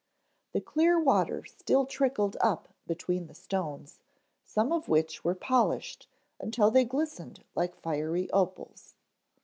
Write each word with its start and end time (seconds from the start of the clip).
The 0.53 0.61
clear 0.61 0.99
water 0.99 1.45
still 1.45 1.85
trickled 1.85 2.35
up 2.41 2.67
between 2.87 3.27
the 3.27 3.35
stones, 3.35 3.99
some 4.43 4.71
of 4.71 4.89
which 4.89 5.23
were 5.23 5.35
polished 5.35 6.07
until 6.39 6.71
they 6.71 6.85
glistened 6.85 7.43
like 7.53 7.75
fiery 7.79 8.27
opals. 8.31 8.95